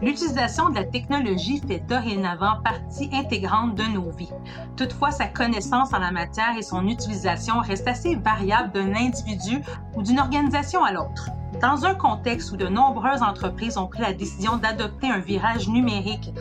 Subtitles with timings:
[0.00, 4.30] L'utilisation de la technologie fait dorénavant partie intégrante de nos vies.
[4.76, 9.60] Toutefois, sa connaissance en la matière et son utilisation restent assez variables d'un individu
[9.96, 11.30] ou d'une organisation à l'autre.
[11.60, 16.32] Dans un contexte où de nombreuses entreprises ont pris la décision d'adopter un virage numérique,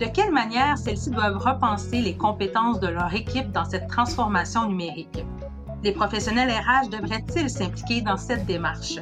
[0.00, 5.24] de quelle manière celles-ci doivent repenser les compétences de leur équipe dans cette transformation numérique?
[5.84, 8.98] Les professionnels RH devraient-ils s'impliquer dans cette démarche?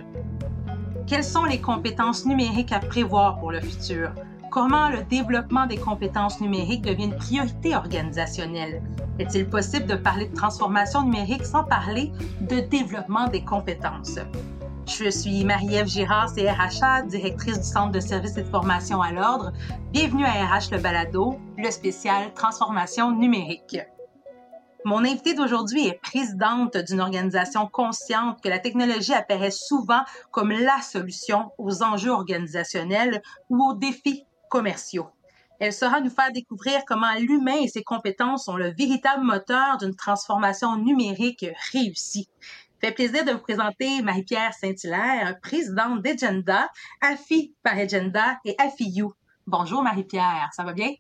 [1.07, 4.13] Quelles sont les compétences numériques à prévoir pour le futur?
[4.51, 8.83] Comment le développement des compétences numériques devient une priorité organisationnelle?
[9.19, 14.19] Est-il possible de parler de transformation numérique sans parler de développement des compétences?
[14.87, 19.53] Je suis Marie-Ève Girard, CRHA, directrice du Centre de services et de formation à l'ordre.
[19.93, 23.79] Bienvenue à RH Le Balado, le spécial transformation numérique.
[24.85, 30.03] Mon invitée d'aujourd'hui est présidente d'une organisation consciente que la technologie apparaît souvent
[30.33, 35.09] comme la solution aux enjeux organisationnels ou aux défis commerciaux.
[35.61, 39.95] Elle saura nous faire découvrir comment l'humain et ses compétences sont le véritable moteur d'une
[39.95, 42.29] transformation numérique réussie.
[42.81, 46.69] Fait plaisir de vous présenter Marie-Pierre Saint-Hilaire, présidente d'Agenda,
[47.01, 49.07] AFI par Agenda et AFIU.
[49.47, 50.91] Bonjour Marie-Pierre, ça va bien?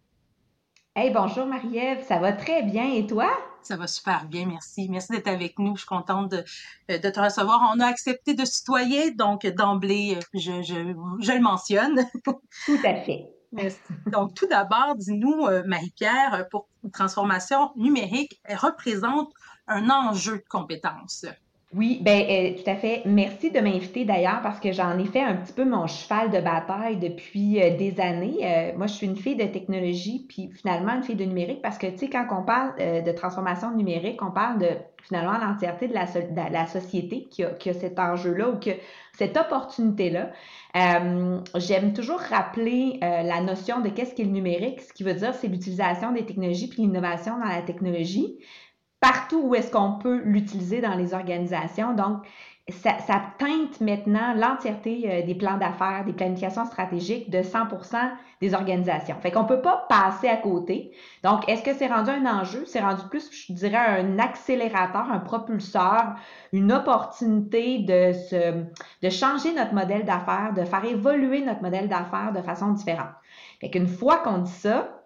[0.94, 3.33] Hey, bonjour Marie-Ève, ça va très bien et toi?
[3.62, 4.88] Ça va super bien, merci.
[4.88, 5.77] Merci d'être avec nous.
[5.77, 6.44] Je suis contente de,
[6.91, 7.72] euh, de te recevoir.
[7.74, 12.05] On a accepté de citoyer, donc d'emblée, euh, je, je, je, le mentionne.
[12.66, 13.28] Tout à fait.
[13.52, 13.78] Merci.
[14.06, 19.30] Donc, tout d'abord, dis-nous, euh, Marie-Pierre, pour une transformation numérique, elle représente
[19.68, 21.27] un enjeu de compétences.
[21.75, 23.01] Oui, ben euh, tout à fait.
[23.06, 26.39] Merci de m'inviter d'ailleurs parce que j'en ai fait un petit peu mon cheval de
[26.39, 28.41] bataille depuis euh, des années.
[28.42, 31.79] Euh, moi, je suis une fille de technologie, puis finalement une fille de numérique parce
[31.79, 34.69] que, tu sais, quand on parle de transformation numérique, on parle de
[35.02, 38.70] finalement l'entièreté de la, société qui a, qui a cet enjeu-là ou que
[39.14, 40.30] cette opportunité-là.
[41.57, 44.80] J'aime toujours rappeler la notion de qu'est-ce qu'est le numérique.
[44.80, 48.36] Ce qui veut dire, c'est l'utilisation des technologies puis l'innovation dans la technologie
[49.02, 51.92] partout où est-ce qu'on peut l'utiliser dans les organisations.
[51.92, 52.23] Donc,
[52.70, 52.95] ça,
[53.39, 57.96] teinte maintenant l'entièreté euh, des plans d'affaires, des planifications stratégiques de 100%
[58.40, 59.17] des organisations.
[59.20, 60.92] Fait qu'on peut pas passer à côté.
[61.24, 62.64] Donc, est-ce que c'est rendu un enjeu?
[62.67, 66.14] C'est rendu plus, je dirais, un accélérateur, un propulseur,
[66.52, 68.63] une opportunité de, se,
[69.02, 73.11] de changer notre modèle d'affaires, de faire évoluer notre modèle d'affaires de façon différente.
[73.61, 75.02] Fait qu'une fois qu'on dit ça,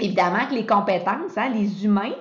[0.00, 2.14] évidemment que les compétences, hein, les humains,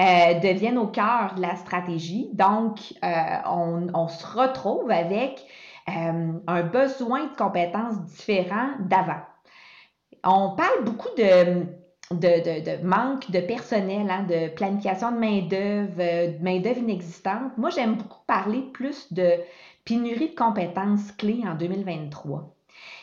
[0.00, 2.30] euh, deviennent au cœur de la stratégie.
[2.32, 5.44] Donc, euh, on, se retrouve avec
[5.90, 9.20] euh, un besoin de compétences différents d'avant.
[10.24, 11.66] On parle beaucoup de,
[12.12, 17.58] de, manque de personnel, hein, de planification de main-d'œuvre, de main-d'œuvre inexistante.
[17.58, 19.34] Moi, j'aime beaucoup parler plus de
[19.84, 22.54] pénurie de compétences clés en 2023.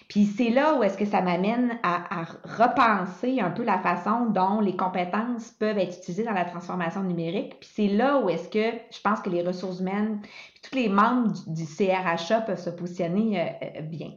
[0.08, 4.62] Puis c'est là où est-ce que ça m'amène à, repenser un peu la façon dont
[4.62, 7.58] les compétences peuvent être utilisées dans la transformation numérique.
[7.60, 10.90] Puis c'est là où est-ce que je pense que les ressources humaines, puis tous les
[10.90, 14.12] membres du, CRHA peuvent se positionner euh, euh, bien.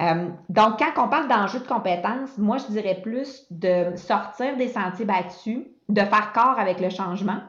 [0.00, 4.68] Euh, donc, quand on parle d'enjeux de compétences, moi, je dirais plus de sortir des
[4.68, 7.40] sentiers battus, de faire corps avec le changement,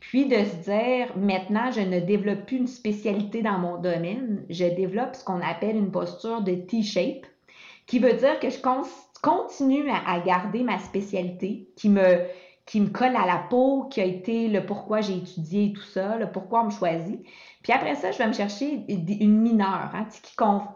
[0.00, 4.64] puis de se dire, maintenant, je ne développe plus une spécialité dans mon domaine, je
[4.64, 7.26] développe ce qu'on appelle une posture de T-shape,
[7.86, 8.58] qui veut dire que je
[9.22, 12.24] continue à, garder ma spécialité, qui me,
[12.70, 16.16] qui me colle à la peau, qui a été le pourquoi j'ai étudié tout ça,
[16.18, 17.20] le pourquoi on me choisit.
[17.64, 20.06] Puis après ça, je vais me chercher une mineure hein,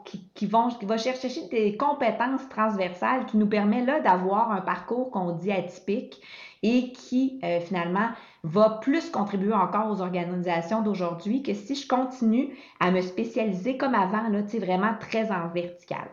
[0.05, 4.61] qui, qui, vont, qui va chercher des compétences transversales qui nous permet là d'avoir un
[4.61, 6.21] parcours qu'on dit atypique
[6.65, 8.09] et qui euh, finalement
[8.43, 13.95] va plus contribuer encore aux organisations d'aujourd'hui que si je continue à me spécialiser comme
[13.95, 16.09] avant, là, vraiment très en vertical.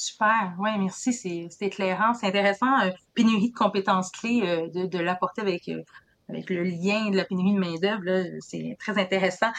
[0.00, 2.80] Super, oui, merci, c'est éclairant, c'est intéressant.
[2.80, 5.68] Euh, pénurie de compétences clés, euh, de, l'apporter avec,
[6.28, 9.50] avec le lien de la pénurie de main-d'œuvre, c'est très intéressant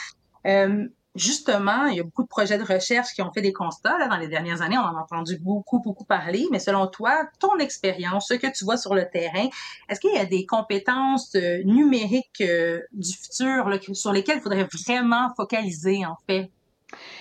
[1.14, 4.08] justement, il y a beaucoup de projets de recherche qui ont fait des constats là,
[4.08, 4.78] dans les dernières années.
[4.78, 6.46] On en a entendu beaucoup, beaucoup parler.
[6.50, 9.48] Mais selon toi, ton expérience, ce que tu vois sur le terrain,
[9.88, 14.68] est-ce qu'il y a des compétences euh, numériques euh, du futur sur lesquelles il faudrait
[14.86, 16.50] vraiment focaliser, en fait?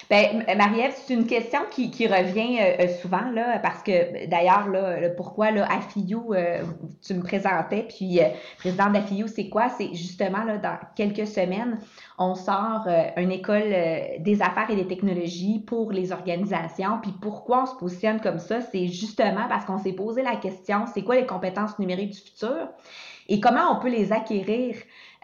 [0.09, 4.67] Ben, Marie-Ève, c'est une question qui, qui revient euh, euh, souvent, là, parce que d'ailleurs,
[4.67, 6.63] là, pourquoi là, euh,
[7.05, 8.19] tu me présentais, puis
[8.57, 9.69] président d'AFIU, c'est quoi?
[9.69, 11.77] C'est justement là, dans quelques semaines,
[12.17, 13.71] on sort une école
[14.19, 16.97] des affaires et des technologies pour les organisations.
[17.03, 18.61] Puis pourquoi on se positionne comme ça?
[18.61, 22.69] C'est justement parce qu'on s'est posé la question, c'est quoi les compétences numériques du futur?
[23.29, 24.75] Et comment on peut les acquérir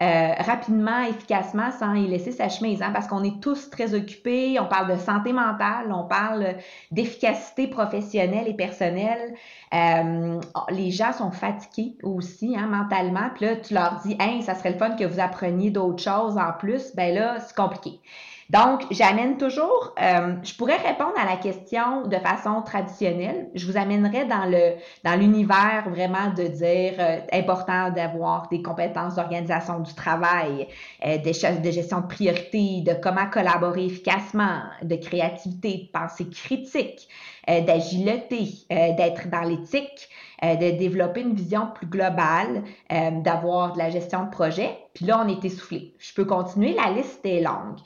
[0.02, 4.60] euh, rapidement, efficacement, sans y laisser sa chemise, hein, parce qu'on est tous très occupés,
[4.60, 6.56] on parle de santé mentale, on parle
[6.92, 9.34] d'efficacité professionnelle et personnelle.
[9.74, 14.54] Euh, les gens sont fatigués aussi hein, mentalement, puis là, tu leur dis, hey, ça
[14.54, 18.02] serait le fun que vous appreniez d'autres choses en plus, ben là, c'est compliqué.
[18.52, 23.50] Donc, j'amène toujours, euh, je pourrais répondre à la question de façon traditionnelle.
[23.56, 29.16] Je vous amènerai dans le dans l'univers vraiment de dire euh, important d'avoir des compétences
[29.16, 30.68] d'organisation du travail,
[31.04, 37.08] euh, de, de gestion de priorité, de comment collaborer efficacement, de créativité, de pensée critique,
[37.50, 40.08] euh, d'agilité, d'être dans l'éthique.
[40.42, 44.78] De développer une vision plus globale, d'avoir de la gestion de projet.
[44.94, 45.94] Puis là, on est essoufflé.
[46.00, 47.80] Je peux continuer, la liste est longue.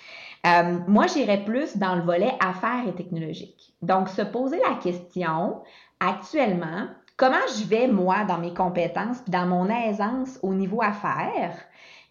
[0.45, 3.73] Euh, moi, j'irais plus dans le volet affaires et technologiques.
[3.81, 5.61] Donc, se poser la question,
[5.99, 6.87] actuellement,
[7.17, 11.57] comment je vais, moi, dans mes compétences, dans mon aisance au niveau affaires,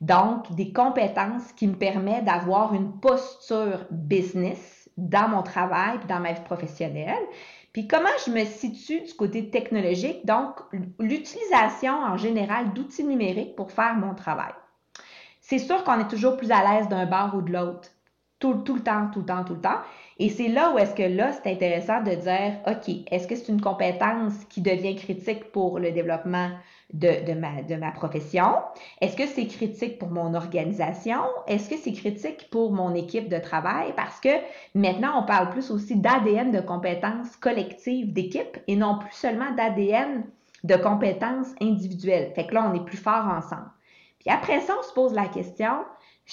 [0.01, 6.33] donc des compétences qui me permettent d'avoir une posture business dans mon travail, dans ma
[6.33, 7.25] vie professionnelle.
[7.87, 10.61] Comment je me situe du côté technologique, donc
[10.99, 14.53] l'utilisation en général d'outils numériques pour faire mon travail.
[15.41, 17.91] C'est sûr qu'on est toujours plus à l'aise d'un bar ou de l'autre
[18.39, 19.81] tout, le temps, tout le temps, tout le temps.
[20.21, 23.53] Et c'est là où est-ce que là, c'est intéressant de dire, OK, est-ce que c'est
[23.53, 26.51] une compétence qui devient critique pour le développement
[26.93, 28.57] de, de, ma, de ma profession?
[29.01, 31.21] Est-ce que c'est critique pour mon organisation?
[31.47, 33.93] Est-ce que c'est critique pour mon équipe de travail?
[33.97, 34.31] Parce que
[34.75, 40.25] maintenant, on parle plus aussi d'ADN de compétences collectives d'équipe et non plus seulement d'ADN
[40.65, 42.33] de compétences individuelles.
[42.35, 43.71] Fait que là, on est plus fort ensemble.
[44.19, 45.85] Puis après ça, on se pose la question,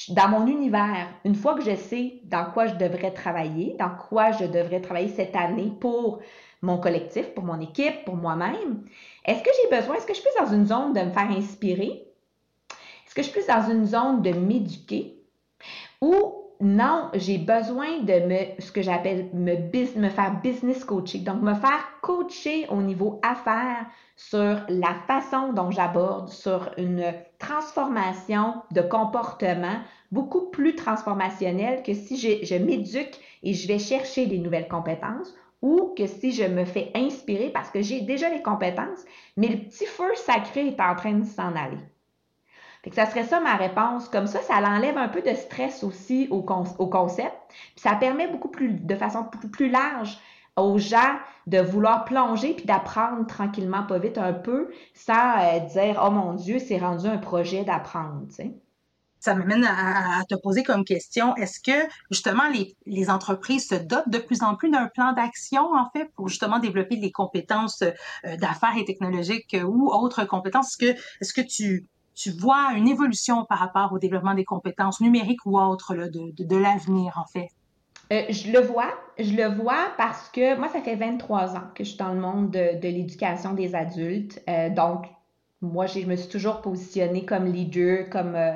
[0.09, 4.31] dans mon univers, une fois que je sais dans quoi je devrais travailler, dans quoi
[4.31, 6.19] je devrais travailler cette année pour
[6.61, 8.83] mon collectif, pour mon équipe, pour moi-même,
[9.25, 12.07] est-ce que j'ai besoin, est-ce que je suis dans une zone de me faire inspirer?
[13.05, 15.21] Est-ce que je suis dans une zone de m'éduquer?
[16.01, 19.55] Ou non, j'ai besoin de me, ce que j'appelle me,
[19.99, 21.23] me faire business coaching.
[21.23, 23.85] Donc, me faire coacher au niveau affaires
[24.15, 29.79] sur la façon dont j'aborde, sur une transformation de comportement
[30.11, 35.33] beaucoup plus transformationnelle que si je, je m'éduque et je vais chercher des nouvelles compétences
[35.61, 39.03] ou que si je me fais inspirer parce que j'ai déjà les compétences,
[39.35, 41.79] mais le petit feu sacré est en train de s'en aller.
[42.93, 44.09] Ça serait ça ma réponse.
[44.09, 47.35] Comme ça, ça l'enlève un peu de stress aussi au, concept.
[47.47, 50.19] Puis ça permet beaucoup plus, de façon beaucoup plus large
[50.57, 51.17] aux gens
[51.47, 56.33] de vouloir plonger puis d'apprendre tranquillement, pas vite, un peu, sans euh, dire Oh mon
[56.33, 58.25] Dieu, c'est rendu un projet d'apprendre.
[59.19, 62.43] Ça m'amène à, te poser comme question, est-ce que justement
[62.85, 66.59] les, entreprises se dotent de plus en plus d'un plan d'action, en fait, pour justement
[66.59, 70.77] développer les compétences euh, d'affaires et technologiques ou autres compétences?
[70.77, 75.45] Que, est-ce que tu tu vois une évolution par rapport au développement des compétences numériques
[75.45, 77.49] ou autres de, de, l'avenir, en fait?
[78.11, 81.83] Euh, je le vois, je le vois parce que moi, ça fait 23 ans que
[81.83, 84.41] je suis dans le monde de, de l'éducation des adultes.
[84.47, 85.07] Euh, donc,
[85.61, 88.53] moi, je me suis toujours positionnée comme leader, comme euh,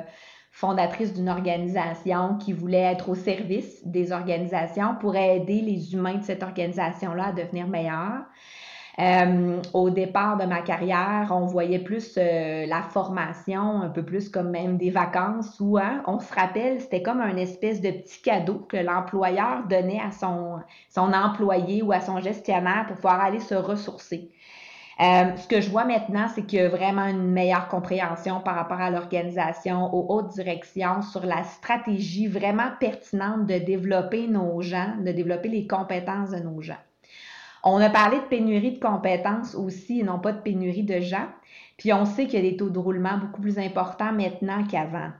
[0.52, 6.24] fondatrice d'une organisation qui voulait être au service des organisations pour aider les humains de
[6.24, 8.24] cette organisation-là à devenir meilleurs.
[9.00, 14.28] Euh, au départ de ma carrière, on voyait plus euh, la formation, un peu plus
[14.28, 18.20] comme même des vacances où hein, on se rappelle, c'était comme un espèce de petit
[18.20, 20.58] cadeau que l'employeur donnait à son,
[20.90, 24.32] son employé ou à son gestionnaire pour pouvoir aller se ressourcer.
[25.00, 28.54] Euh, ce que je vois maintenant, c'est qu'il y a vraiment une meilleure compréhension par
[28.54, 34.96] rapport à l'organisation, aux hautes directions, sur la stratégie vraiment pertinente de développer nos gens,
[35.02, 36.76] de développer les compétences de nos gens.
[37.62, 41.26] On a parlé de pénurie de compétences aussi et non pas de pénurie de gens.
[41.76, 45.10] Puis on sait qu'il y a des taux de roulement beaucoup plus importants maintenant qu'avant.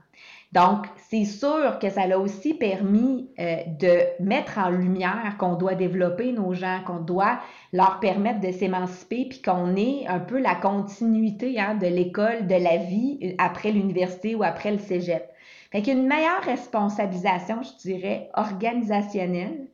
[0.51, 5.75] Donc, c'est sûr que ça l'a aussi permis euh, de mettre en lumière qu'on doit
[5.75, 7.39] développer nos gens, qu'on doit
[7.71, 12.55] leur permettre de s'émanciper, puis qu'on est un peu la continuité hein, de l'école, de
[12.55, 15.23] la vie euh, après l'université ou après le cégep.
[15.71, 19.67] Fait qu'il y a une meilleure responsabilisation, je dirais, organisationnelle.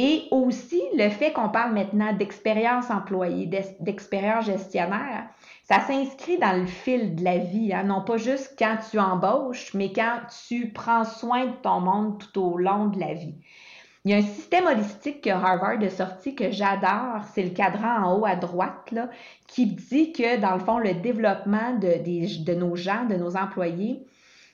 [0.00, 3.50] Et aussi, le fait qu'on parle maintenant d'expérience employée,
[3.80, 5.26] d'expérience gestionnaire,
[5.64, 7.82] ça s'inscrit dans le fil de la vie, hein?
[7.82, 12.40] non pas juste quand tu embauches, mais quand tu prends soin de ton monde tout
[12.40, 13.34] au long de la vie.
[14.04, 18.04] Il y a un système holistique que Harvard a sorti que j'adore, c'est le cadran
[18.04, 19.10] en haut à droite, là,
[19.48, 24.06] qui dit que dans le fond, le développement de nos gens, de nos employés,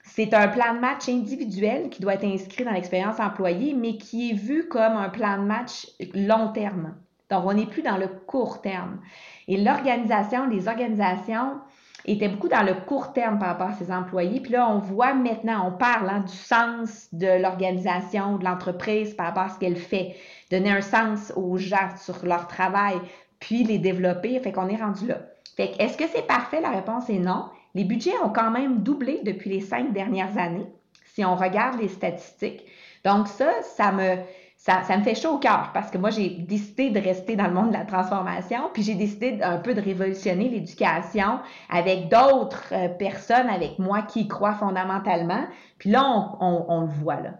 [0.04, 4.30] c'est un plan de match individuel qui doit être inscrit dans l'expérience employée, mais qui
[4.30, 6.94] est vu comme un plan de match long terme.
[7.30, 9.00] Donc, on n'est plus dans le court terme.
[9.48, 11.58] Et l'organisation, les organisations
[12.04, 14.40] étaient beaucoup dans le court terme par rapport à ses employés.
[14.40, 19.26] Puis là, on voit maintenant, on parle hein, du sens de l'organisation, de l'entreprise par
[19.26, 20.16] rapport à ce qu'elle fait.
[20.50, 22.96] Donner un sens aux gens sur leur travail,
[23.40, 24.38] puis les développer.
[24.40, 25.16] Fait qu'on est rendu là.
[25.56, 26.60] Fait est-ce que c'est parfait?
[26.60, 27.46] La réponse est non.
[27.74, 30.66] Les budgets ont quand même doublé depuis les cinq dernières années,
[31.06, 32.64] si on regarde les statistiques.
[33.04, 34.16] Donc ça, ça me,
[34.64, 37.52] ça, me fait chaud au cœur parce que moi, j'ai décidé de rester dans le
[37.52, 42.88] monde de la transformation, puis j'ai décidé un peu de révolutionner l'éducation avec d'autres euh,
[42.88, 45.44] personnes avec moi qui y croient fondamentalement.
[45.78, 46.02] Puis là,
[46.40, 47.32] on, le voit là.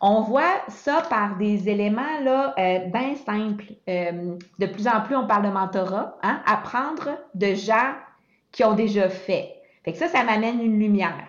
[0.00, 3.66] On voit ça par des éléments là euh, bien simples.
[3.86, 6.40] Euh, de plus en plus, on parle de mentorat, hein?
[6.46, 7.92] apprendre de gens
[8.52, 9.59] qui ont déjà fait.
[9.84, 11.26] Fait que ça, ça m'amène une lumière.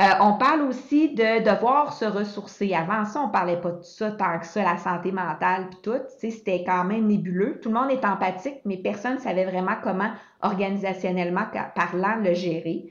[0.00, 2.74] Euh, on parle aussi de devoir se ressourcer.
[2.74, 6.00] Avant ça, on parlait pas de ça tant que ça, la santé mentale puis tout.
[6.18, 7.60] C'était quand même nébuleux.
[7.60, 12.86] Tout le monde est empathique, mais personne ne savait vraiment comment, organisationnellement parlant, le gérer.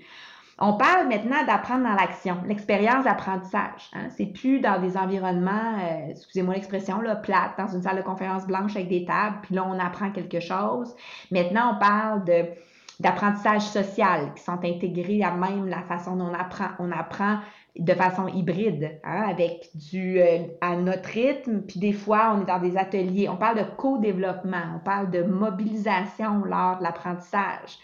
[0.64, 3.90] On parle maintenant d'apprendre dans l'action, l'expérience d'apprentissage.
[3.94, 4.10] Hein?
[4.16, 8.46] C'est plus dans des environnements, euh, excusez-moi l'expression, là, plates, dans une salle de conférence
[8.46, 10.96] blanche avec des tables, puis là, on apprend quelque chose.
[11.32, 12.46] Maintenant, on parle de
[13.02, 16.68] d'apprentissage social qui sont intégrés à même la façon dont on apprend.
[16.80, 17.40] On apprend
[17.78, 22.46] de façon hybride, hein, avec du euh, à notre rythme, puis des fois on est
[22.46, 23.28] dans des ateliers.
[23.28, 27.80] On parle de co-développement, on parle de mobilisation lors de l'apprentissage.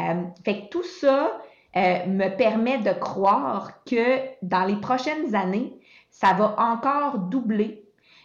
[0.00, 1.38] Euh, fait que tout ça
[1.76, 5.78] euh, me permet de croire que dans les prochaines années,
[6.10, 7.82] ça va encore doubler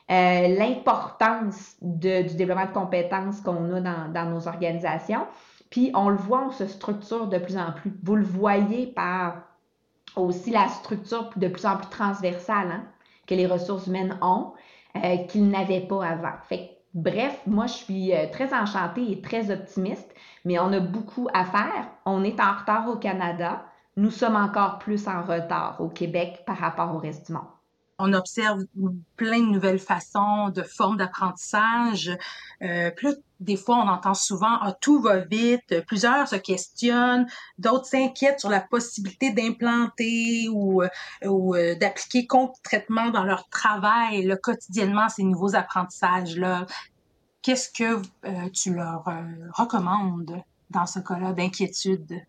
[0.10, 5.26] l'importance du développement de compétences qu'on a dans, dans nos organisations.
[5.72, 7.92] Puis on le voit, on se structure de plus en plus.
[8.04, 9.38] Vous le voyez par
[10.16, 12.84] aussi la structure de plus en plus transversale hein,
[13.26, 14.52] que les ressources humaines ont,
[14.98, 16.34] euh, qu'ils n'avaient pas avant.
[16.44, 20.14] Fait bref, moi je suis euh, très enchantée et très optimiste,
[20.44, 21.88] mais on a beaucoup à faire.
[22.06, 23.64] On est en retard au Canada.
[23.96, 27.61] Nous sommes encore plus en retard au Québec par rapport au reste du monde
[28.02, 28.66] on observe
[29.16, 32.12] plein de nouvelles façons, de formes d'apprentissage.
[32.62, 37.28] Euh, plus des fois, on entend souvent ah, tout va vite, plusieurs se questionnent,
[37.58, 40.90] d'autres s'inquiètent sur la possibilité d'implanter ou, euh,
[41.26, 46.66] ou euh, d'appliquer concrètement dans leur travail le quotidiennement ces nouveaux apprentissages-là.
[47.42, 48.02] Qu'est-ce que
[48.50, 49.04] tu leur
[49.56, 50.44] recommandes?
[50.72, 52.22] Dans ce cas-là d'inquiétude?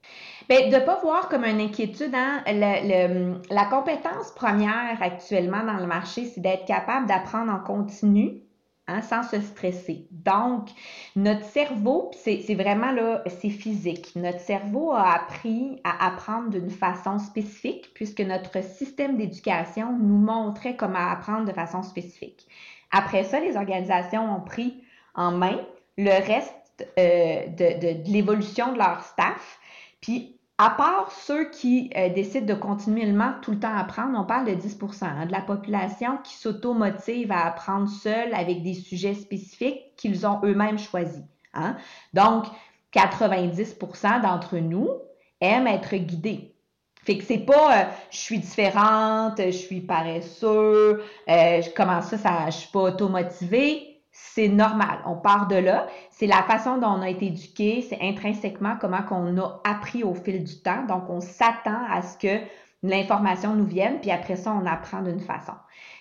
[0.48, 2.14] Bien, de ne pas voir comme une inquiétude.
[2.14, 2.42] Hein?
[2.46, 8.42] la compétence première actuellement dans le marché, c'est d'être capable d'apprendre en continu.
[8.88, 10.08] Hein, sans se stresser.
[10.10, 10.68] Donc,
[11.14, 14.10] notre cerveau, c'est vraiment là, c'est physique.
[14.16, 20.74] Notre cerveau a appris à apprendre d'une façon spécifique puisque notre système d'éducation nous montrait
[20.74, 22.44] comment apprendre de façon spécifique.
[22.90, 24.82] Après ça, les organisations ont pris
[25.14, 25.60] en main
[25.96, 26.54] le reste
[26.98, 29.58] euh, de, l'évolution de leur staff.
[30.00, 34.46] Puis, à part ceux qui euh, décident de continuellement tout le temps apprendre, on parle
[34.46, 39.94] de 10% hein, de la population qui s'automotive à apprendre seul avec des sujets spécifiques
[39.96, 41.22] qu'ils ont eux-mêmes choisis.
[41.54, 41.76] Hein.
[42.14, 42.46] Donc,
[42.94, 44.88] 90% d'entre nous
[45.40, 46.54] aiment être guidés.
[47.04, 51.02] Fait que c'est pas euh, je suis différente, je suis paresseux,
[51.74, 54.98] comment ça, ça, je suis pas automotivée c'est normal.
[55.06, 55.86] On part de là.
[56.10, 60.14] C'est la façon dont on a été éduqué, c'est intrinsèquement comment qu'on a appris au
[60.14, 60.84] fil du temps.
[60.86, 62.44] Donc, on s'attend à ce que
[62.82, 65.52] l'information nous vienne, puis après ça, on apprend d'une façon.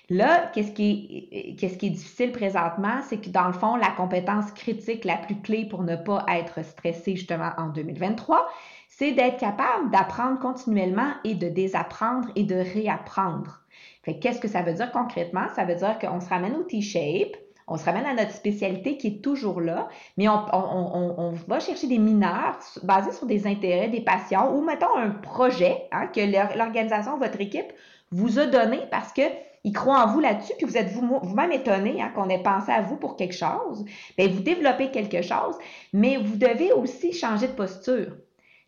[0.10, 3.92] Là, qu'est-ce qui est, qu'est-ce qui est difficile présentement, c'est que dans le fond, la
[3.92, 8.50] compétence critique la plus clé pour ne pas être stressé justement en 2023,
[8.90, 13.62] c'est d'être capable d'apprendre continuellement et de désapprendre et de réapprendre.
[14.04, 15.48] Fait qu'est-ce que ça veut dire concrètement?
[15.56, 17.38] Ça veut dire qu'on se ramène au T-shape,
[17.72, 19.88] on se ramène à notre spécialité qui est toujours là,
[20.18, 25.10] mais on, va chercher des mineurs basés sur des intérêts des patients ou mettons un
[25.10, 26.20] projet hein, que
[26.58, 27.72] l'organisation, votre équipe
[28.12, 29.22] vous a donné parce que
[29.64, 32.82] ils croient en vous là-dessus, puis vous êtes vous-même étonné hein, qu'on ait pensé à
[32.82, 33.86] vous pour quelque chose.
[34.18, 35.56] Bien, vous développez quelque chose,
[35.94, 38.08] mais vous devez aussi changer de posture.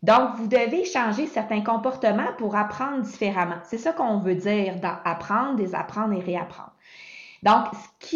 [0.03, 3.57] Donc, vous devez changer certains comportements pour apprendre différemment.
[3.63, 6.72] C'est ça qu'on veut dire dans apprendre, désapprendre et réapprendre.
[7.43, 8.07] Donc, ce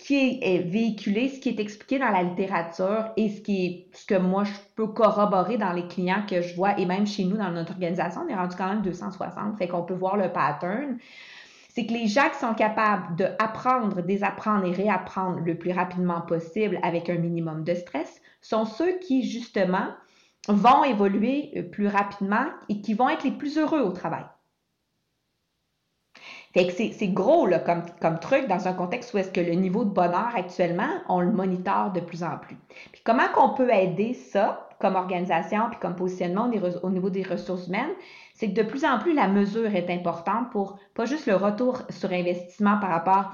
[0.00, 3.38] qui, est véhiculé, ce qui est expliqué dans la littérature et ce
[3.96, 7.24] ce que moi je peux corroborer dans les clients que je vois et même chez
[7.24, 10.32] nous dans notre organisation, on est rendu quand même 260, fait qu'on peut voir le
[10.32, 10.98] pattern.
[11.68, 16.80] c'est que les gens qui sont capables d'apprendre, désapprendre et réapprendre le plus rapidement possible
[16.82, 19.86] avec un minimum de stress sont ceux qui, justement,
[20.48, 24.24] vont évoluer euh, plus rapidement et qui vont être les plus heureux au travail.
[26.54, 27.48] Fait que c'est gros
[28.00, 31.32] comme truc dans un contexte où est-ce que le niveau de bonheur actuellement, on le
[31.32, 32.56] monitore de plus en plus.
[32.92, 36.48] Puis comment qu'on peut aider ça comme organisation puis comme positionnement
[36.82, 37.90] au niveau des ressources humaines,
[38.34, 41.82] c'est que de plus en plus la mesure est importante pour pas juste le retour
[41.90, 43.32] sur investissement par rapport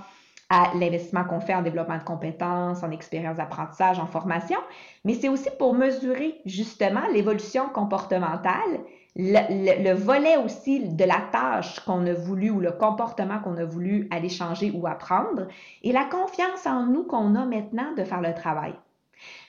[0.50, 4.58] à l'investissement qu'on fait en développement de compétences, en expérience d'apprentissage, en formation,
[5.04, 8.80] mais c'est aussi pour mesurer justement l'évolution comportementale
[9.16, 14.08] le, volet aussi de la tâche qu'on a voulu ou le comportement qu'on a voulu
[14.10, 15.48] aller changer ou apprendre
[15.82, 18.74] et la confiance en nous qu'on a maintenant de faire le travail.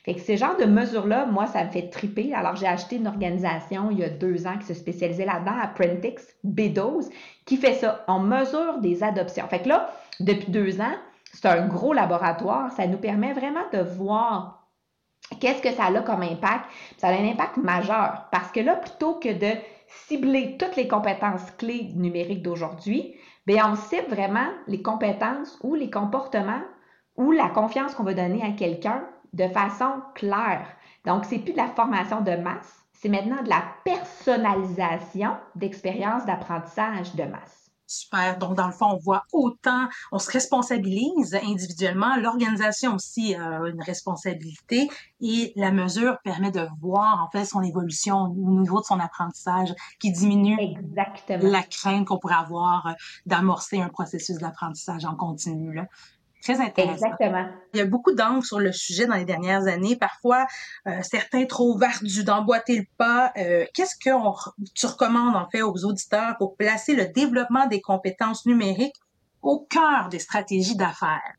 [0.04, 2.34] Fait que ces genres de mesures-là, moi, ça me fait triper.
[2.34, 6.36] Alors, j'ai acheté une organisation il y a deux ans qui se spécialisait là-dedans, Apprentix
[6.46, 7.10] B12,
[7.46, 8.04] qui fait ça.
[8.08, 9.48] On mesure des adoptions.
[9.48, 9.94] Fait que là,
[10.24, 10.96] depuis deux ans,
[11.34, 12.72] c'est un gros laboratoire.
[12.72, 14.62] Ça nous permet vraiment de voir
[15.40, 16.66] Qu'est-ce que ça a comme impact?
[16.98, 21.50] Ça a un impact majeur parce que là, plutôt que de cibler toutes les compétences
[21.58, 26.62] clés numériques d'aujourd'hui, bien, on cible vraiment les compétences ou les comportements
[27.16, 30.68] ou la confiance qu'on veut donner à quelqu'un de façon claire.
[31.06, 37.16] Donc, c'est plus de la formation de masse, c'est maintenant de la personnalisation d'expériences d'apprentissage
[37.16, 37.61] de masse.
[37.92, 38.38] Super.
[38.38, 42.16] Donc, dans le fond, on voit autant, on se responsabilise individuellement.
[42.16, 48.22] L'organisation aussi a une responsabilité et la mesure permet de voir, en fait, son évolution
[48.22, 51.52] au niveau de son apprentissage qui diminue Exactement.
[51.52, 52.96] la crainte qu'on pourrait avoir
[53.26, 55.74] d'amorcer un processus d'apprentissage en continu.
[55.74, 55.88] Là.
[56.42, 56.94] Très intéressant.
[56.94, 57.46] Exactement.
[57.74, 59.96] Il y a beaucoup d'angles sur le sujet dans les dernières années.
[59.96, 60.48] Parfois,
[60.88, 63.32] euh, certains trouvent ardu d'emboîter le pas.
[63.38, 64.10] Euh, qu'est-ce que
[64.74, 69.00] tu recommandes en fait aux auditeurs pour placer le développement des compétences numériques
[69.42, 71.36] au cœur des stratégies d'affaires?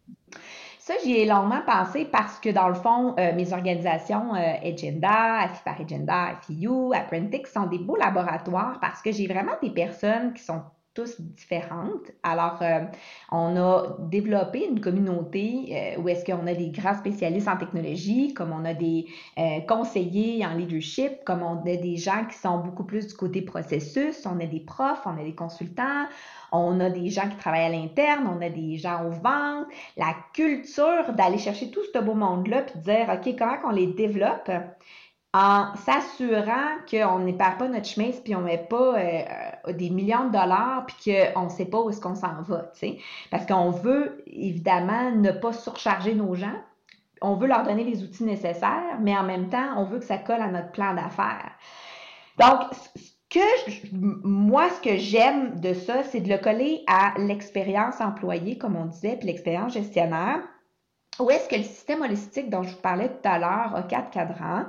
[0.78, 5.62] Ça, j'y ai longuement pensé parce que, dans le fond, euh, mes organisations Agenda, AFI
[5.64, 10.42] par Agenda, FIU, Apprentix sont des beaux laboratoires parce que j'ai vraiment des personnes qui
[10.42, 10.62] sont
[10.94, 12.10] tous différentes.
[12.22, 12.80] Alors, euh,
[13.30, 18.34] on a développé une communauté euh, où est-ce qu'on a des grands spécialistes en technologie,
[18.34, 19.06] comme on a des
[19.38, 23.40] euh, conseillers en leadership, comme on a des gens qui sont beaucoup plus du côté
[23.40, 26.06] processus, on a des profs, on a des consultants,
[26.52, 29.66] on a des gens qui travaillent à l'interne, on a des gens au ventes.
[29.96, 33.86] La culture d'aller chercher tout ce beau monde-là, puis de dire, OK, comment on les
[33.86, 34.50] développe?
[35.34, 40.32] En s'assurant qu'on n'épare pas notre chemin puis on met pas euh, des millions de
[40.32, 42.98] dollars puis qu'on ne sait pas où est-ce qu'on s'en va, tu sais.
[43.30, 46.60] Parce qu'on veut évidemment ne pas surcharger nos gens.
[47.22, 50.18] On veut leur donner les outils nécessaires, mais en même temps, on veut que ça
[50.18, 51.52] colle à notre plan d'affaires.
[52.38, 52.60] Donc,
[53.30, 53.38] que
[54.26, 58.86] moi, ce que j'aime de ça, c'est de le coller à l'expérience employée, comme on
[58.86, 60.40] disait, puis l'expérience gestionnaire.
[61.18, 64.10] Où est-ce que le système holistique dont je vous parlais tout à l'heure a quatre
[64.10, 64.66] cadrans?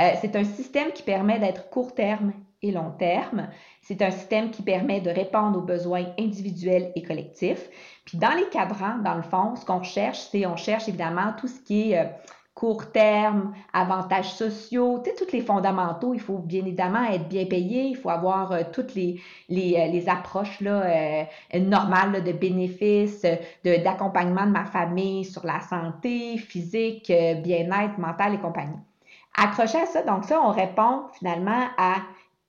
[0.00, 3.48] Euh, c'est un système qui permet d'être court terme et long terme.
[3.82, 7.68] C'est un système qui permet de répondre aux besoins individuels et collectifs.
[8.04, 11.48] Puis dans les cadrans, dans le fond, ce qu'on cherche, c'est on cherche évidemment tout
[11.48, 12.04] ce qui est euh,
[12.54, 16.14] court terme, avantages sociaux, tu sais, tous les fondamentaux.
[16.14, 20.60] Il faut bien évidemment être bien payé, il faut avoir euh, toutes les, les, approches
[20.60, 23.26] là, normales de bénéfices,
[23.64, 28.78] d'accompagnement de, de ma famille sur la santé physique, bien-être mental et compagnie.
[29.34, 31.96] Accroché à ça, donc ça, on répond finalement à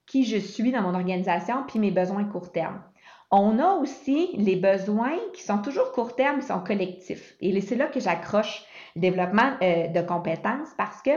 [0.06, 2.82] qui je suis dans mon organisation, puis mes besoins court terme.
[3.30, 7.34] On a aussi les besoins qui sont toujours court terme, qui sont collectifs.
[7.40, 8.64] Et c'est là que j'accroche
[8.96, 11.10] le développement euh, de compétences parce que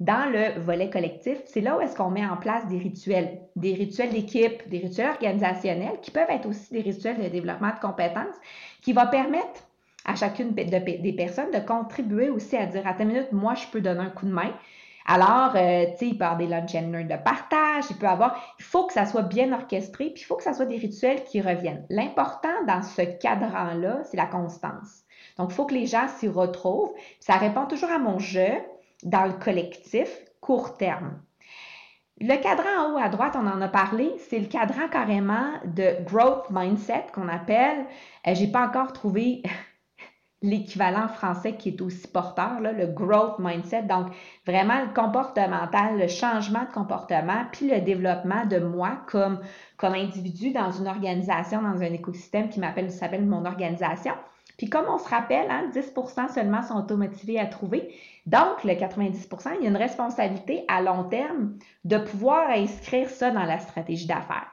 [0.00, 3.74] dans le volet collectif, c'est là où est-ce qu'on met en place des rituels, des
[3.74, 8.34] rituels d'équipe, des rituels organisationnels qui peuvent être aussi des rituels de développement de compétences
[8.82, 9.62] qui vont permettre
[10.04, 13.80] à chacune des personnes de contribuer aussi à dire à ta minute, moi, je peux
[13.80, 14.52] donner un coup de main.
[15.06, 18.40] Alors, euh, tu sais, il peut avoir des lunch and de partage, il peut avoir,
[18.58, 21.24] il faut que ça soit bien orchestré, puis il faut que ça soit des rituels
[21.24, 21.84] qui reviennent.
[21.90, 25.02] L'important dans ce cadran-là, c'est la constance.
[25.38, 26.92] Donc, il faut que les gens s'y retrouvent.
[27.20, 28.50] Ça répond toujours à mon jeu
[29.02, 30.08] dans le collectif
[30.40, 31.20] court terme.
[32.20, 36.04] Le cadran en haut à droite, on en a parlé, c'est le cadran carrément de
[36.04, 37.86] growth mindset qu'on appelle.
[38.26, 39.42] Euh, j'ai pas encore trouvé
[40.42, 43.82] l'équivalent français qui est aussi porteur, là, le growth mindset.
[43.82, 44.08] Donc,
[44.46, 49.40] vraiment le comportemental, le changement de comportement, puis le développement de moi comme,
[49.76, 54.14] comme individu dans une organisation, dans un écosystème qui m'appelle, s'appelle mon organisation.
[54.58, 57.94] Puis comme on se rappelle, hein, 10% seulement sont automotivés à trouver.
[58.26, 63.30] Donc, le 90% il y a une responsabilité à long terme de pouvoir inscrire ça
[63.30, 64.46] dans la stratégie d'affaires.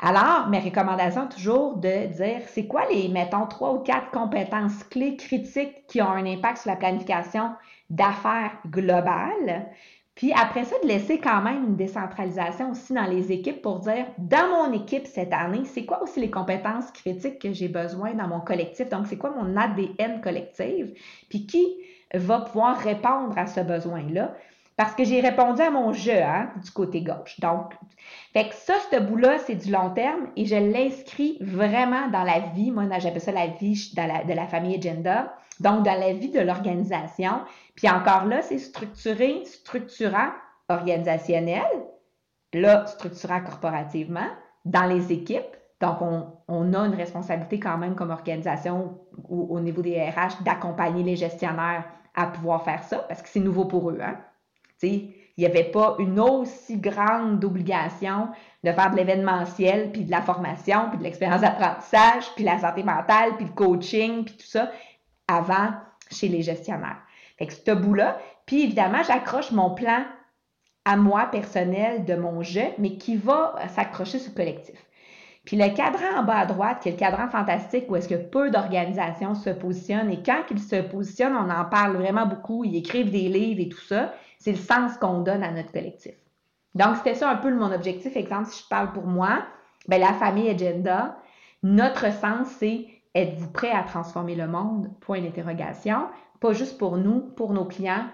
[0.00, 5.16] Alors, mes recommandations toujours de dire c'est quoi les, mettons, trois ou quatre compétences clés
[5.16, 7.50] critiques qui ont un impact sur la planification
[7.90, 9.66] d'affaires globale.
[10.14, 14.06] Puis après ça, de laisser quand même une décentralisation aussi dans les équipes pour dire,
[14.18, 18.28] dans mon équipe cette année, c'est quoi aussi les compétences critiques que j'ai besoin dans
[18.28, 18.88] mon collectif?
[18.88, 20.92] Donc, c'est quoi mon ADN collective?
[21.28, 21.66] Puis qui
[22.14, 24.34] va pouvoir répondre à ce besoin-là?
[24.78, 27.40] Parce que j'ai répondu à mon jeu hein, du côté gauche.
[27.40, 27.74] Donc,
[28.32, 32.38] fait que ça, ce bout-là, c'est du long terme et je l'inscris vraiment dans la
[32.38, 32.70] vie.
[32.70, 35.34] Moi, j'appelle ça la vie de la famille Agenda.
[35.58, 37.40] Donc, dans la vie de l'organisation.
[37.74, 40.28] Puis encore là, c'est structuré, structurant,
[40.68, 41.66] organisationnel.
[42.52, 44.28] Là, structurant corporativement,
[44.64, 45.56] dans les équipes.
[45.80, 45.98] Donc,
[46.46, 48.96] on, a une responsabilité quand même comme organisation
[49.28, 53.40] ou au niveau des RH d'accompagner les gestionnaires à pouvoir faire ça parce que c'est
[53.40, 53.98] nouveau pour eux.
[54.00, 54.18] Hein?
[54.86, 58.28] Il n'y avait pas une aussi grande obligation
[58.64, 62.82] de faire de l'événementiel, puis de la formation, puis de l'expérience d'apprentissage, puis la santé
[62.82, 64.70] mentale, puis le coaching, puis tout ça,
[65.28, 65.72] avant
[66.10, 67.02] chez les gestionnaires.
[67.38, 70.04] Fait que ce bout-là, puis évidemment, j'accroche mon plan
[70.84, 74.87] à moi personnel de mon jeu, mais qui va s'accrocher sur le collectif.
[75.48, 78.16] Puis le cadran en bas à droite, qui est le cadran fantastique où est-ce que
[78.16, 82.76] peu d'organisations se positionnent, et quand ils se positionnent, on en parle vraiment beaucoup, ils
[82.76, 86.12] écrivent des livres et tout ça, c'est le sens qu'on donne à notre collectif.
[86.74, 88.14] Donc, c'était ça un peu mon objectif.
[88.14, 89.38] Exemple, si je parle pour moi,
[89.88, 91.16] ben, la famille Agenda,
[91.62, 94.90] notre sens, c'est êtes-vous prêt à transformer le monde?
[95.00, 96.08] Point d'interrogation.
[96.40, 98.04] Pas juste pour nous, pour nos clients,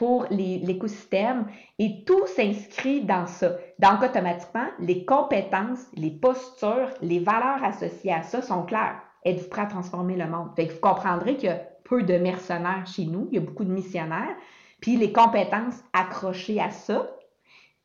[0.00, 1.44] pour l'écosystème.
[1.78, 3.50] Et tout s'inscrit dans ça.
[3.78, 8.98] Donc, automatiquement, les compétences, les postures, les valeurs associées à ça sont claires.
[9.26, 10.48] Êtes-vous prêt à transformer le monde?
[10.56, 13.64] Fait vous comprendrez qu'il y a peu de mercenaires chez nous, il y a beaucoup
[13.64, 14.34] de missionnaires.
[14.80, 17.06] Puis les compétences accrochées à ça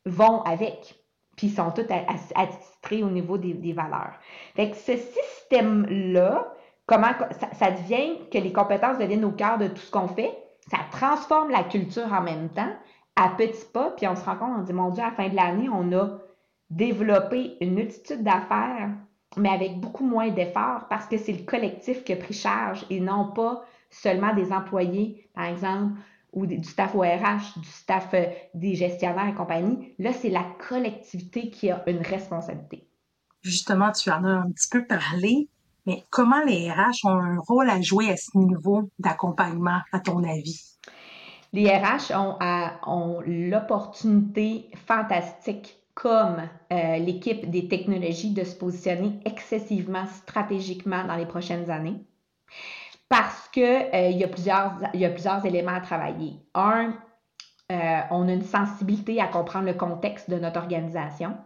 [0.06, 0.94] vont avec.
[1.36, 4.14] Puis sont toutes attitrées au niveau des, valeurs.
[4.54, 6.50] Fait ce système-là,
[6.86, 7.12] comment
[7.52, 10.32] ça, devient que les compétences deviennent au cœur de tout ce qu'on fait,
[10.70, 12.72] ça transforme la culture en même temps,
[13.16, 15.28] à petits pas, puis on se rend compte, on dit, mon Dieu, à la fin
[15.28, 16.18] de l'année, on a
[16.70, 18.90] développé une multitude d'affaires,
[19.36, 23.00] mais avec beaucoup moins d'efforts parce que c'est le collectif qui a pris charge et
[23.00, 25.98] non pas seulement des employés, par exemple,
[26.32, 29.94] ou du staff ORH, du staff euh, des gestionnaires et compagnie.
[29.98, 32.86] Là, c'est la collectivité qui a une responsabilité.
[33.42, 35.48] Justement, tu en as un petit peu parlé,
[35.86, 40.22] mais comment les RH ont un rôle à jouer à ce niveau d'accompagnement, à ton
[40.24, 40.60] avis?
[41.52, 51.04] Les RH ont, l'opportunité fantastique, comme euh, l'équipe des technologies, de se positionner excessivement stratégiquement
[51.04, 52.04] dans les prochaines années
[53.08, 56.34] parce qu'il euh, y, a plusieurs, y a plusieurs éléments à travailler.
[56.54, 56.94] Un,
[57.70, 61.36] euh, on a une sensibilité à comprendre le contexte de notre organisation.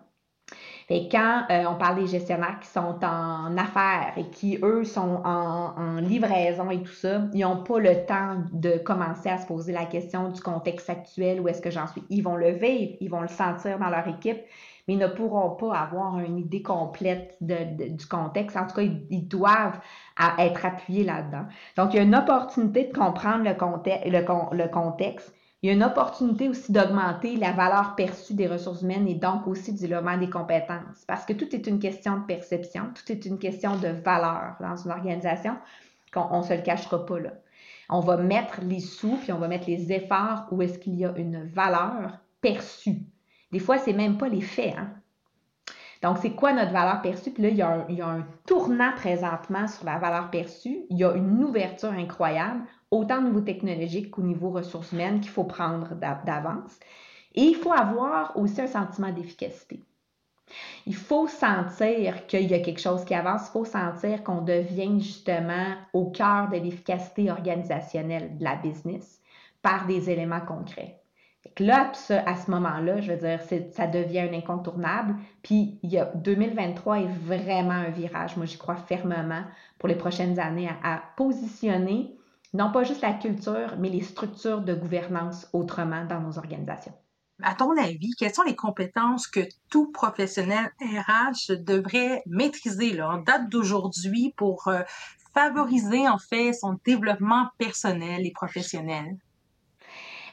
[0.92, 5.22] Et quand euh, on parle des gestionnaires qui sont en affaires et qui, eux, sont
[5.24, 9.46] en, en livraison et tout ça, ils n'ont pas le temps de commencer à se
[9.46, 12.02] poser la question du contexte actuel, où est-ce que j'en suis.
[12.10, 14.40] Ils vont le vivre, ils vont le sentir dans leur équipe,
[14.88, 18.56] mais ils ne pourront pas avoir une idée complète du contexte.
[18.56, 19.78] En tout cas, ils, doivent
[20.38, 21.46] être appuyés là-dedans.
[21.76, 25.32] Donc, il y a une opportunité de comprendre le, le, contexte.
[25.62, 29.46] Il y a une opportunité aussi d'augmenter la valeur perçue des ressources humaines et donc
[29.46, 31.04] aussi du développement des compétences.
[31.06, 34.76] Parce que tout est une question de perception, tout est une question de valeur dans
[34.76, 35.56] une organisation,
[36.14, 37.32] qu'on ne se le cachera pas là.
[37.90, 41.04] On va mettre les sous, puis on va mettre les efforts où est-ce qu'il y
[41.04, 43.02] a une valeur perçue.
[43.52, 44.74] Des fois, c'est même pas les faits.
[44.78, 44.94] Hein.
[46.02, 47.30] Donc, c'est quoi notre valeur perçue?
[47.30, 50.30] Puis là, il y, a un, il y, a un, tournant présentement sur la valeur
[50.30, 50.86] perçue.
[50.88, 55.30] Il y a une ouverture incroyable, autant au niveau technologique qu'au niveau ressources humaines qu'il
[55.30, 56.78] faut prendre d'avance.
[57.34, 59.82] Et il faut avoir aussi un sentiment d'efficacité.
[60.86, 65.00] Il faut sentir qu'il y a quelque chose qui avance, il faut sentir qu'on devient
[65.00, 69.20] justement au cœur de l'efficacité organisationnelle de la business
[69.62, 70.99] par des éléments concrets
[71.58, 71.92] là,
[72.26, 73.40] à ce moment-là, je veux dire,
[73.72, 75.16] ça devient un incontournable.
[75.42, 79.42] Puis, il y a, 2023 est vraiment un virage, moi j'y crois fermement,
[79.78, 82.16] pour les prochaines années, à, positionner
[82.52, 86.92] non pas juste la culture, mais les structures de gouvernance autrement dans nos organisations.
[87.42, 93.18] À ton avis, quelles sont les compétences que tout professionnel RH devrait maîtriser là, en
[93.18, 94.80] date d'aujourd'hui pour euh,
[95.32, 99.16] favoriser en fait son développement personnel et professionnel?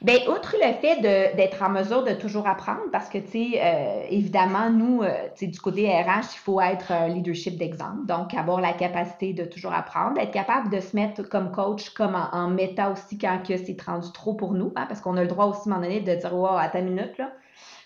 [0.02, 4.04] Bien, outre le fait d'être en mesure de toujours apprendre, parce que, tu sais, euh,
[4.10, 8.06] évidemment, nous, euh, tu sais, du côté RH, il faut être un leadership d'exemple.
[8.06, 12.16] Donc, avoir la capacité de toujours apprendre, être capable de se mettre comme coach, comme
[12.16, 15.28] en, méta aussi quand que c'est rendu trop pour nous, hein, parce qu'on a le
[15.28, 17.32] droit aussi, à un moment donné, de dire, wow, à ta minute, là,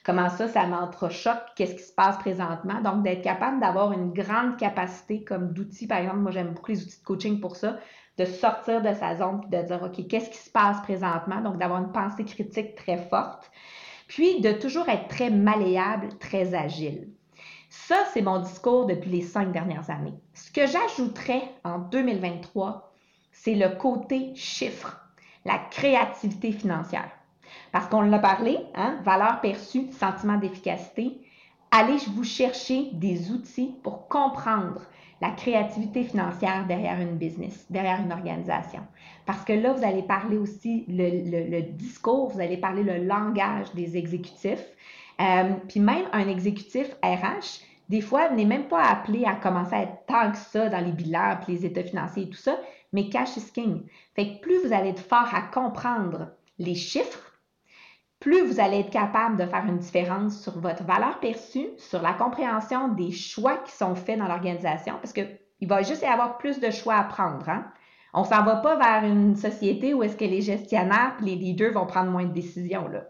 [0.03, 2.81] Comment ça, ça m'entrechoque, qu'est-ce qui se passe présentement.
[2.81, 6.81] Donc, d'être capable d'avoir une grande capacité comme d'outils, par exemple, moi j'aime beaucoup les
[6.81, 7.77] outils de coaching pour ça,
[8.21, 11.41] de sortir de sa zone et de dire, OK, qu'est-ce qui se passe présentement?
[11.41, 13.51] Donc, d'avoir une pensée critique très forte.
[14.07, 17.09] Puis, de toujours être très malléable, très agile.
[17.69, 20.13] Ça, c'est mon discours depuis les cinq dernières années.
[20.33, 22.93] Ce que j'ajouterais en 2023,
[23.31, 25.01] c'est le côté chiffre,
[25.45, 27.09] la créativité financière.
[27.71, 31.21] Parce qu'on l'a parlé, hein, valeur perçue, sentiment d'efficacité.
[31.71, 34.81] Allez vous chercher des outils pour comprendre
[35.21, 38.81] la créativité financière derrière une business, derrière une organisation.
[39.25, 43.95] Parce que là, vous allez parler aussi le, discours, vous allez parler le langage des
[43.95, 44.65] exécutifs.
[45.21, 49.81] Euh, puis même un exécutif RH, des fois, n'est même pas appelé à commencer à
[49.83, 52.57] être tant que ça dans les bilans, puis les états financiers et tout ça,
[52.91, 53.83] mais cash is king.
[54.15, 57.30] Fait que plus vous allez être fort à comprendre les chiffres,
[58.21, 62.13] plus vous allez être capable de faire une différence sur votre valeur perçue, sur la
[62.13, 66.59] compréhension des choix qui sont faits dans l'organisation, parce qu'il va juste y avoir plus
[66.59, 67.49] de choix à prendre.
[67.49, 67.65] Hein?
[68.13, 71.73] On ne s'en va pas vers une société où est-ce que les gestionnaires les leaders
[71.73, 72.87] vont prendre moins de décisions.
[72.87, 73.05] Là.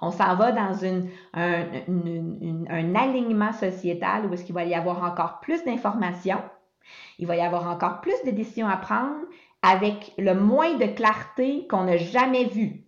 [0.00, 1.02] On s'en va dans un,
[1.34, 6.42] un alignement sociétal où est-ce qu'il va y avoir encore plus d'informations,
[7.18, 9.26] il va y avoir encore plus de décisions à prendre
[9.60, 12.87] avec le moins de clarté qu'on n'a jamais vu.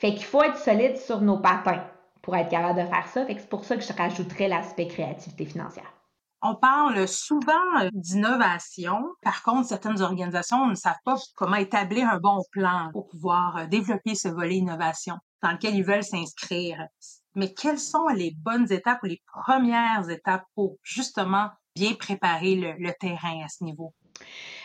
[0.00, 1.84] Fait qu'il faut être solide sur nos patins
[2.22, 3.26] pour être capable de faire ça.
[3.26, 5.92] Fait que c'est pour ça que je rajouterais l'aspect créativité financière.
[6.40, 7.52] On parle souvent
[7.92, 8.96] d'innovation.
[9.20, 13.66] Par contre, certaines organisations ne savent pas comment établir un bon plan pour pouvoir euh,
[13.66, 16.82] développer ce volet innovation dans lequel ils veulent s'inscrire.
[17.34, 22.92] Mais quelles sont les bonnes étapes ou les premières étapes pour justement bien préparer le,
[22.98, 23.92] terrain à ce niveau?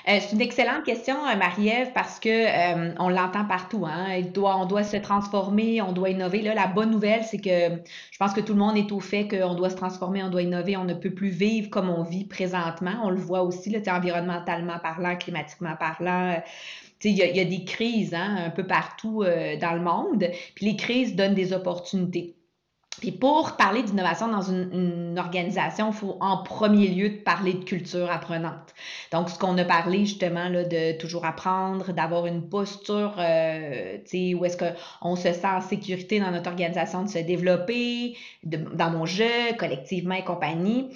[0.08, 3.86] Euh, c'est une excellente question, euh, Marie-Ève, parce que euh, on l'entend partout.
[3.88, 4.22] Hein?
[4.38, 6.44] on doit se transformer, on doit innover.
[6.44, 9.28] Là, la bonne nouvelle, c'est que je pense que tout le monde est au fait
[9.28, 12.26] qu'on doit se transformer, on doit innover, on ne peut plus vivre comme on vit
[12.26, 12.94] présentement.
[13.04, 16.42] On le voit aussi, là, environnementalement parlant, climatiquement parlant.
[17.04, 20.76] Il y, y, a des crises hein, un peu partout dans le monde, puis les
[20.76, 22.36] crises donnent des opportunités.
[23.00, 28.10] Puis pour parler d'innovation dans une, organisation, il faut en premier lieu parler de culture
[28.10, 28.74] apprenante.
[29.12, 33.98] Donc, ce qu'on a parlé justement là, de toujours apprendre, d'avoir une posture euh,
[34.36, 39.06] où est-ce qu'on se sent en sécurité dans notre organisation de se développer, dans mon
[39.06, 40.90] jeu, collectivement et compagnie.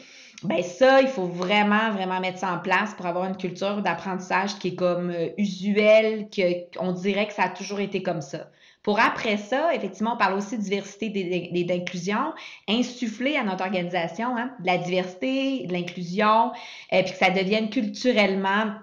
[0.44, 4.58] Ben ça, il faut vraiment, vraiment mettre ça en place pour avoir une culture d'apprentissage
[4.58, 6.30] qui est comme euh, usuelle,
[6.74, 8.50] qu'on dirait que ça a toujours été comme ça.
[8.90, 12.34] Pour après ça, effectivement, on parle aussi de diversité et d'inclusion,
[12.68, 16.52] insuffler à notre organisation hein, de la diversité, de l'inclusion,
[16.92, 18.74] euh, puis que ça devienne culturellement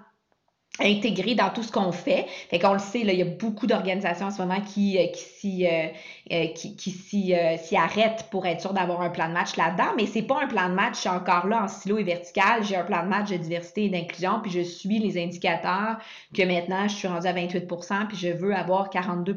[0.79, 2.25] intégré dans tout ce qu'on fait.
[2.49, 5.87] Fait qu'on le sait, là, il y a beaucoup d'organisations en ce moment qui, euh,
[6.31, 10.41] euh, s'y arrêtent pour être sûr d'avoir un plan de match là-dedans, mais c'est pas
[10.41, 13.03] un plan de match, je suis encore là en silo et vertical, j'ai un plan
[13.03, 15.97] de match de diversité et d'inclusion, puis je suis les indicateurs
[16.33, 19.35] que maintenant je suis rendue à 28% puis je veux avoir 42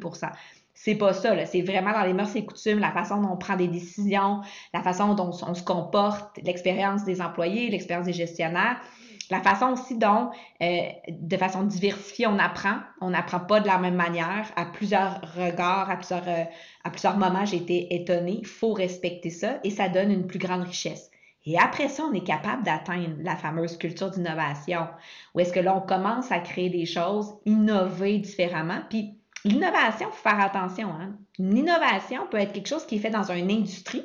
[0.83, 1.45] c'est pas ça, là.
[1.45, 4.41] C'est vraiment dans les mœurs et coutumes, la façon dont on prend des décisions,
[4.73, 8.81] la façon dont on se comporte, l'expérience des employés, l'expérience des gestionnaires,
[9.29, 10.31] la façon aussi dont,
[10.63, 12.79] euh, de façon diversifiée, on apprend.
[13.03, 14.51] On n'apprend pas de la même manière.
[14.57, 16.45] À plusieurs regards, à plusieurs, euh,
[16.83, 18.39] à plusieurs moments, j'ai été étonnée.
[18.41, 21.11] Il faut respecter ça et ça donne une plus grande richesse.
[21.45, 24.89] Et après ça, on est capable d'atteindre la fameuse culture d'innovation,
[25.35, 30.15] où est-ce que là, on commence à créer des choses, innover différemment, puis L'innovation, il
[30.15, 30.89] faut faire attention.
[30.89, 31.17] Hein?
[31.39, 34.05] Une innovation peut être quelque chose qui est fait dans une industrie,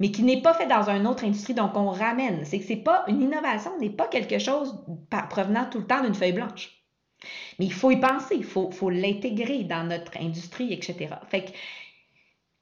[0.00, 2.44] mais qui n'est pas fait dans une autre industrie, donc on ramène.
[2.44, 4.84] C'est que c'est pas une innovation, n'est pas quelque chose
[5.30, 6.76] provenant tout le temps d'une feuille blanche.
[7.58, 11.08] Mais il faut y penser, il faut, l'intégrer dans notre industrie, etc.
[11.28, 11.50] Fait que,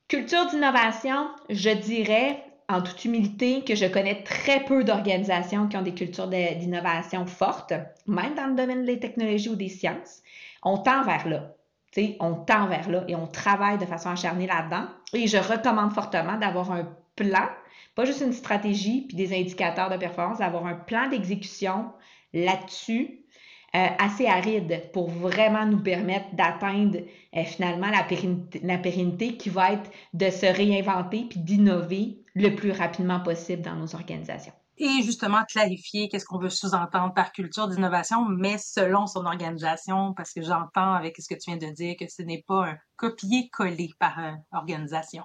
[0.08, 5.82] culture d'innovation, je dirais en toute humilité que je connais très peu d'organisations qui ont
[5.82, 7.74] des cultures d'innovation fortes,
[8.06, 10.22] même dans le domaine des technologies ou des sciences.
[10.64, 11.54] On tend vers là.
[12.20, 14.86] on tend vers là et on travaille de façon acharnée là-dedans.
[15.12, 17.48] Et je recommande fortement d'avoir un plan,
[17.94, 21.92] pas juste une stratégie puis des indicateurs de performance, d'avoir un plan d'exécution
[22.32, 23.24] là-dessus
[23.76, 26.98] euh, assez aride pour vraiment nous permettre d'atteindre
[27.36, 32.50] euh, finalement la pérennité, la pérennité qui va être de se réinventer puis d'innover le
[32.50, 37.68] plus rapidement possible dans nos organisations et justement clarifier qu'est-ce qu'on veut sous-entendre par culture
[37.68, 41.94] d'innovation, mais selon son organisation, parce que j'entends avec ce que tu viens de dire
[41.98, 45.24] que ce n'est pas un copier-coller par euh, organisation.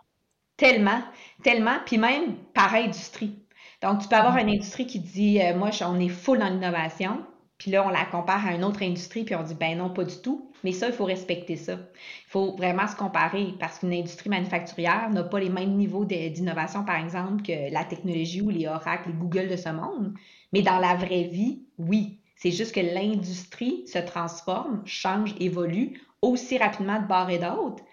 [0.57, 1.01] Tellement,
[1.43, 3.39] tellement, puis même par industrie.
[3.81, 7.25] Donc, tu peux avoir une industrie qui dit, euh, moi, on est full dans l'innovation,
[7.57, 10.05] Puis là, on la compare à une autre industrie, puis on dit, ben non, pas
[10.05, 10.48] du tout.
[10.63, 11.73] Mais ça, il faut respecter ça.
[11.73, 16.83] Il faut vraiment se comparer parce qu'une industrie manufacturière n'a pas les mêmes niveaux d'innovation,
[16.83, 20.13] par exemple, que la technologie ou les Oracle, les Google de ce monde.
[20.53, 22.19] Mais dans la vraie vie, oui.
[22.35, 27.83] C'est juste que l'industrie se transforme, change, évolue aussi rapidement de part et d'autre.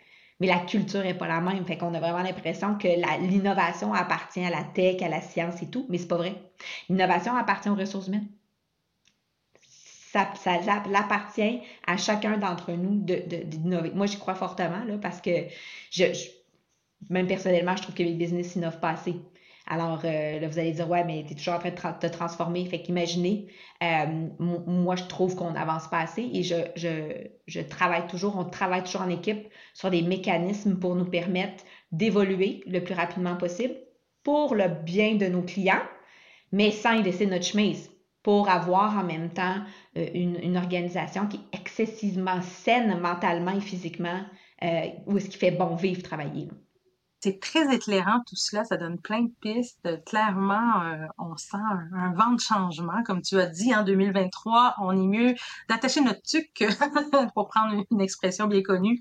[0.40, 1.64] Mais la culture n'est pas la même.
[1.64, 2.88] Fait qu'on a vraiment l'impression que
[3.28, 5.86] l'innovation appartient à la tech, à la science et tout.
[5.88, 6.36] Mais c'est pas vrai.
[6.88, 8.28] L'innovation appartient aux ressources humaines
[10.34, 13.90] ça, ça appartient à chacun d'entre nous d'innover.
[13.90, 15.30] De, Moi, j'y crois fortement là, parce que
[15.90, 16.04] je,
[17.10, 19.16] même personnellement, je trouve que les business n'innovent pas assez.
[19.68, 22.06] Alors euh, là, vous allez dire, ouais, mais tu es toujours en train de te
[22.06, 22.64] transformer.
[22.66, 23.48] Fait qu'imaginez,
[23.82, 28.44] euh, moi, je trouve qu'on n'avance pas assez et je, je, je, travaille toujours, on
[28.44, 33.74] travaille toujours en équipe sur des mécanismes pour nous permettre d'évoluer le plus rapidement possible
[34.22, 35.82] pour le bien de nos clients,
[36.52, 37.90] mais sans y laisser notre chemise
[38.26, 39.54] pour avoir en même temps
[39.96, 44.20] euh, une, organisation qui est excessivement saine mentalement et physiquement,
[44.64, 46.48] euh, où est-ce qu'il fait bon vivre, travailler.
[47.20, 50.04] C'est très éclairant tout cela, ça donne plein de pistes.
[50.06, 51.56] Clairement, euh, on sent
[51.94, 53.00] un, vent de changement.
[53.04, 55.36] Comme tu as dit, en 2023, on est mieux
[55.68, 56.64] d'attacher notre tuque,
[57.32, 59.00] pour prendre une expression bien connue.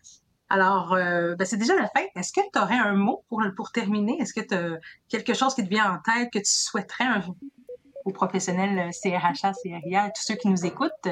[0.50, 2.06] Alors, ben, c'est déjà la fin.
[2.16, 4.22] Est-ce que tu aurais un mot pour, pour terminer?
[4.22, 4.78] Est-ce que tu as
[5.10, 7.24] quelque chose qui te vient en tête que tu souhaiterais un,
[8.06, 11.10] aux professionnels CRHA, CRIA, tous ceux qui nous écoutent?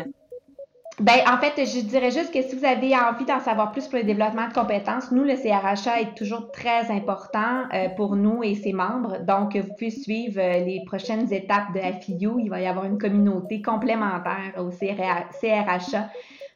[0.99, 3.97] Ben, en fait, je dirais juste que si vous avez envie d'en savoir plus pour
[3.97, 8.53] le développement de compétences, nous, le CRHA est toujours très important euh, pour nous et
[8.53, 9.17] ses membres.
[9.25, 12.39] Donc, vous pouvez suivre euh, les prochaines étapes de FIU.
[12.39, 16.09] Il va y avoir une communauté complémentaire au CRHA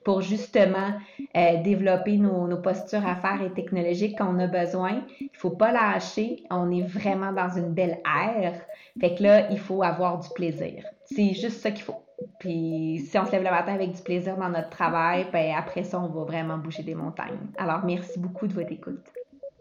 [0.08, 0.93] pour justement
[1.36, 5.02] euh, développer nos, postures à faire et technologiques qu'on a besoin.
[5.20, 6.46] Il faut pas lâcher.
[6.50, 8.54] On est vraiment dans une belle ère.
[9.02, 10.86] Fait que là, il faut avoir du plaisir.
[11.04, 12.02] C'est juste ça qu'il faut.
[12.39, 15.84] Puis si on se lève le matin avec du plaisir dans notre travail, ben après
[15.84, 17.39] ça, on va vraiment bouger des montagnes.
[17.58, 19.04] Alors, merci beaucoup de votre écoute.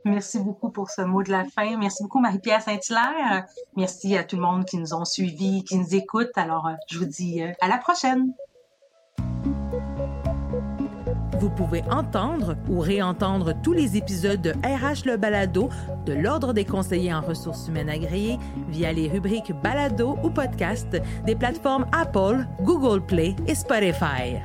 [0.04, 1.76] Merci beaucoup pour ce mot de la fin.
[1.76, 3.46] Merci beaucoup, Marie-Pierre Saint-Hilaire.
[3.76, 6.30] Merci à tout le monde qui nous ont suivis, qui nous écoute.
[6.36, 8.32] Alors, euh, je vous dis euh, à la prochaine.
[11.38, 15.68] Vous pouvez entendre ou réentendre tous les épisodes de RH Le Balado
[16.06, 20.96] de l'Ordre des conseillers en ressources humaines agréées via les rubriques Balado ou Podcast
[21.26, 24.40] des plateformes Apple, Google Play et Spotify.